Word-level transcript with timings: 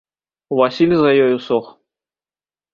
Васіль 0.59 0.95
за 1.03 1.11
ёю 1.27 1.37
сох. 1.51 1.71